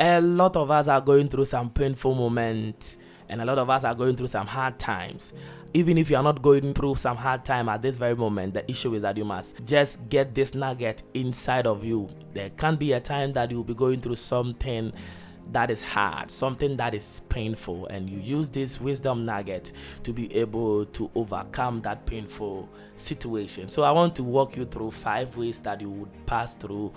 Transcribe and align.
A 0.00 0.20
lot 0.20 0.54
of 0.54 0.70
us 0.70 0.86
are 0.86 1.00
going 1.00 1.28
through 1.28 1.46
some 1.46 1.70
painful 1.70 2.14
moments, 2.14 2.98
and 3.28 3.42
a 3.42 3.44
lot 3.44 3.58
of 3.58 3.68
us 3.68 3.82
are 3.82 3.96
going 3.96 4.14
through 4.14 4.28
some 4.28 4.46
hard 4.46 4.78
times. 4.78 5.32
Even 5.74 5.98
if 5.98 6.08
you 6.08 6.16
are 6.16 6.22
not 6.22 6.40
going 6.40 6.72
through 6.72 6.94
some 6.94 7.16
hard 7.16 7.44
time 7.44 7.68
at 7.68 7.82
this 7.82 7.98
very 7.98 8.14
moment, 8.14 8.54
the 8.54 8.70
issue 8.70 8.94
is 8.94 9.02
that 9.02 9.16
you 9.16 9.24
must 9.24 9.64
just 9.66 9.98
get 10.08 10.36
this 10.36 10.54
nugget 10.54 11.02
inside 11.14 11.66
of 11.66 11.84
you. 11.84 12.08
There 12.32 12.50
can 12.50 12.76
be 12.76 12.92
a 12.92 13.00
time 13.00 13.32
that 13.32 13.50
you'll 13.50 13.64
be 13.64 13.74
going 13.74 14.00
through 14.00 14.14
something 14.14 14.92
that 15.50 15.68
is 15.68 15.82
hard, 15.82 16.30
something 16.30 16.76
that 16.76 16.94
is 16.94 17.22
painful, 17.28 17.86
and 17.86 18.08
you 18.08 18.20
use 18.20 18.48
this 18.50 18.80
wisdom 18.80 19.24
nugget 19.24 19.72
to 20.04 20.12
be 20.12 20.32
able 20.36 20.84
to 20.86 21.10
overcome 21.16 21.80
that 21.80 22.06
painful 22.06 22.68
situation. 22.94 23.66
So, 23.66 23.82
I 23.82 23.90
want 23.90 24.14
to 24.16 24.22
walk 24.22 24.56
you 24.56 24.64
through 24.64 24.92
five 24.92 25.36
ways 25.36 25.58
that 25.60 25.80
you 25.80 25.90
would 25.90 26.26
pass 26.26 26.54
through 26.54 26.92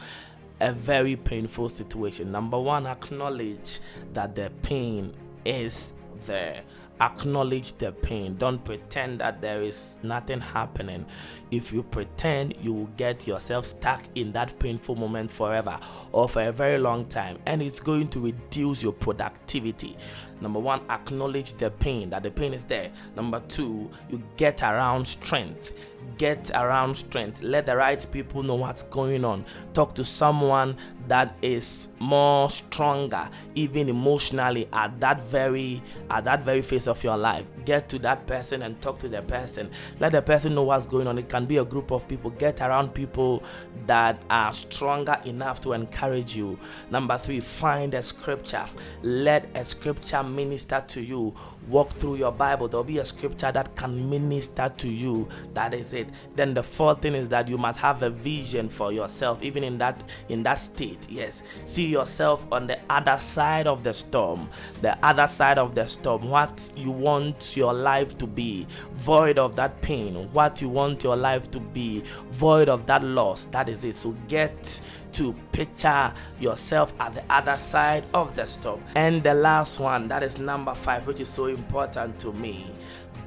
a 0.61 0.71
very 0.71 1.15
painful 1.15 1.69
situation. 1.69 2.31
Number 2.31 2.59
one, 2.59 2.85
acknowledge 2.85 3.79
that 4.13 4.35
the 4.35 4.51
pain 4.61 5.13
is 5.43 5.93
there 6.25 6.63
acknowledge 7.01 7.73
the 7.73 7.91
pain. 7.91 8.35
Don't 8.37 8.63
pretend 8.63 9.19
that 9.19 9.41
there 9.41 9.61
is 9.63 9.99
nothing 10.03 10.39
happening. 10.39 11.05
If 11.49 11.73
you 11.73 11.83
pretend, 11.83 12.55
you 12.61 12.73
will 12.73 12.89
get 12.95 13.27
yourself 13.27 13.65
stuck 13.65 14.03
in 14.15 14.31
that 14.33 14.57
painful 14.59 14.95
moment 14.95 15.31
forever 15.31 15.79
or 16.11 16.29
for 16.29 16.43
a 16.43 16.51
very 16.51 16.77
long 16.77 17.05
time, 17.05 17.39
and 17.45 17.61
it's 17.61 17.79
going 17.79 18.09
to 18.09 18.19
reduce 18.19 18.83
your 18.83 18.93
productivity. 18.93 19.97
Number 20.39 20.59
one, 20.59 20.81
acknowledge 20.89 21.55
the 21.55 21.71
pain, 21.71 22.09
that 22.11 22.23
the 22.23 22.31
pain 22.31 22.53
is 22.53 22.63
there. 22.63 22.91
Number 23.15 23.41
two, 23.47 23.89
you 24.09 24.23
get 24.37 24.63
around 24.63 25.07
strength. 25.07 25.91
Get 26.17 26.51
around 26.51 26.95
strength. 26.95 27.43
Let 27.43 27.65
the 27.67 27.75
right 27.75 28.05
people 28.11 28.41
know 28.43 28.55
what's 28.55 28.83
going 28.83 29.23
on. 29.23 29.45
Talk 29.73 29.93
to 29.95 30.03
someone 30.03 30.77
that 31.11 31.35
is 31.41 31.89
more 31.99 32.49
stronger, 32.49 33.29
even 33.53 33.89
emotionally, 33.89 34.65
at 34.71 34.97
that 35.01 35.21
very 35.25 35.83
at 36.09 36.23
that 36.23 36.45
very 36.45 36.61
phase 36.61 36.87
of 36.87 37.03
your 37.03 37.17
life. 37.17 37.45
Get 37.65 37.89
to 37.89 37.99
that 37.99 38.25
person 38.25 38.61
and 38.61 38.79
talk 38.81 38.97
to 38.99 39.09
the 39.09 39.21
person. 39.21 39.69
Let 39.99 40.13
the 40.13 40.21
person 40.21 40.55
know 40.55 40.63
what's 40.63 40.87
going 40.87 41.07
on. 41.07 41.17
It 41.17 41.27
can 41.27 41.45
be 41.45 41.57
a 41.57 41.65
group 41.65 41.91
of 41.91 42.07
people. 42.07 42.31
Get 42.31 42.61
around 42.61 42.93
people 42.93 43.43
that 43.87 44.21
are 44.29 44.53
stronger 44.53 45.17
enough 45.25 45.59
to 45.61 45.73
encourage 45.73 46.37
you. 46.37 46.57
Number 46.91 47.17
three, 47.17 47.41
find 47.41 47.93
a 47.93 48.01
scripture. 48.01 48.65
Let 49.03 49.49
a 49.53 49.65
scripture 49.65 50.23
minister 50.23 50.81
to 50.87 51.01
you. 51.01 51.35
Walk 51.67 51.91
through 51.91 52.15
your 52.15 52.31
Bible. 52.31 52.69
There'll 52.69 52.85
be 52.85 52.99
a 52.99 53.05
scripture 53.05 53.51
that 53.51 53.75
can 53.75 54.09
minister 54.09 54.71
to 54.77 54.89
you. 54.89 55.27
That 55.55 55.73
is 55.73 55.91
it. 55.91 56.07
Then 56.37 56.53
the 56.53 56.63
fourth 56.63 57.01
thing 57.01 57.15
is 57.15 57.27
that 57.29 57.49
you 57.49 57.57
must 57.57 57.79
have 57.79 58.01
a 58.01 58.09
vision 58.09 58.69
for 58.69 58.93
yourself, 58.93 59.43
even 59.43 59.65
in 59.65 59.77
that 59.79 60.01
in 60.29 60.43
that 60.43 60.55
state. 60.55 61.00
Yes. 61.09 61.43
See 61.65 61.87
yourself 61.87 62.45
on 62.51 62.67
the 62.67 62.79
other 62.89 63.17
side 63.17 63.67
of 63.67 63.83
the 63.83 63.93
storm. 63.93 64.49
The 64.81 64.97
other 65.05 65.27
side 65.27 65.57
of 65.57 65.75
the 65.75 65.85
storm. 65.85 66.29
What 66.29 66.71
you 66.75 66.91
want 66.91 67.55
your 67.55 67.73
life 67.73 68.17
to 68.19 68.27
be. 68.27 68.67
Void 68.95 69.37
of 69.37 69.55
that 69.55 69.81
pain. 69.81 70.15
What 70.31 70.61
you 70.61 70.69
want 70.69 71.03
your 71.03 71.15
life 71.15 71.49
to 71.51 71.59
be. 71.59 72.03
Void 72.31 72.69
of 72.69 72.85
that 72.87 73.03
loss. 73.03 73.45
That 73.45 73.69
is 73.69 73.83
it. 73.83 73.95
So 73.95 74.15
get 74.27 74.81
to 75.13 75.33
picture 75.51 76.13
yourself 76.39 76.93
at 76.99 77.13
the 77.13 77.23
other 77.29 77.57
side 77.57 78.05
of 78.13 78.35
the 78.35 78.45
storm. 78.45 78.81
And 78.95 79.23
the 79.23 79.33
last 79.33 79.79
one, 79.79 80.07
that 80.07 80.23
is 80.23 80.39
number 80.39 80.73
five, 80.73 81.07
which 81.07 81.19
is 81.19 81.29
so 81.29 81.47
important 81.47 82.19
to 82.19 82.31
me. 82.33 82.71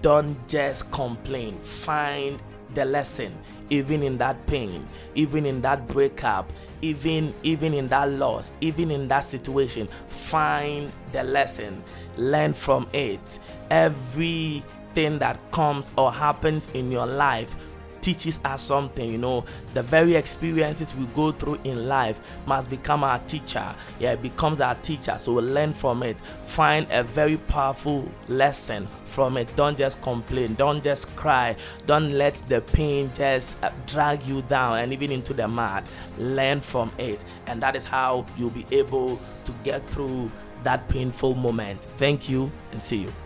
Don't 0.03 0.37
just 0.49 0.91
complain, 0.91 1.57
find 1.59 2.43
the 2.75 2.85
lesson 2.85 3.33
even 3.71 4.03
in 4.03 4.19
that 4.19 4.47
pain 4.47 4.87
even 5.15 5.47
in 5.47 5.61
that 5.63 5.87
breakup 5.89 6.53
even 6.83 7.33
even 7.43 7.73
in 7.73 7.89
that 7.89 8.11
loss 8.11 8.53
even 8.61 8.91
in 8.91 9.09
that 9.09 9.21
situation 9.25 9.89
find 10.09 10.93
the 11.15 11.23
lesson. 11.23 11.83
Learn 12.19 12.53
from 12.53 12.87
it. 12.93 13.39
Everything 13.71 15.19
that 15.19 15.41
comes 15.51 15.91
or 15.97 16.13
happens 16.13 16.69
in 16.75 16.93
your 16.93 17.07
life 17.07 17.57
teaches 18.05 18.39
us 18.45 18.63
something 18.63 19.11
you 19.11 19.19
know. 19.19 19.45
The 19.73 19.83
very 19.83 20.15
experiences 20.15 20.95
we 20.95 21.07
go 21.07 21.33
through 21.33 21.59
in 21.65 21.89
life 21.89 22.21
must 22.47 22.69
become 22.69 23.03
our 23.03 23.19
teacher. 23.21 23.75
Yeah 23.99 24.13
it 24.13 24.23
becomes 24.23 24.61
our 24.61 24.75
teacher. 24.77 25.17
So 25.19 25.33
we 25.33 25.43
learn 25.43 25.73
from 25.73 26.03
it. 26.03 26.19
Find 26.47 26.87
a 26.91 27.03
very 27.03 27.39
powerful 27.39 28.07
lesson 28.29 28.87
from 29.07 29.39
it. 29.39 29.49
Don't 29.57 29.79
just 29.79 30.03
complain. 30.03 30.55
Don't 30.55 30.85
just 30.85 31.15
cry. 31.17 31.57
Don't 31.87 32.11
let 32.13 32.35
the 32.49 32.61
pain 32.61 33.11
just 33.15 33.63
uh, 33.65 33.71
drag 33.87 34.23
you 34.25 34.43
down 34.43 34.79
and 34.79 34.93
even 34.93 35.11
into 35.11 35.33
the 35.33 35.49
mud. 35.49 35.85
Learn 36.19 36.61
from 36.61 36.93
it. 36.99 37.25
And 37.47 37.63
that 37.63 37.75
is 37.75 37.87
how 37.87 38.27
you'll 38.37 38.51
be 38.51 38.67
able 38.71 39.19
to 39.47 39.53
get 39.63 39.89
through 39.89 40.31
that 40.65 40.89
painful 40.89 41.35
moment. 41.35 41.81
Thank 41.97 42.29
you 42.29 42.51
and 42.73 42.83
see 42.83 42.99
you 42.99 43.24